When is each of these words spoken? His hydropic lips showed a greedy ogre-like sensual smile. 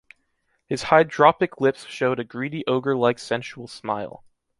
His 0.65 0.85
hydropic 0.85 1.59
lips 1.61 1.85
showed 1.85 2.19
a 2.19 2.23
greedy 2.23 2.65
ogre-like 2.65 3.19
sensual 3.19 3.67
smile. 3.67 4.23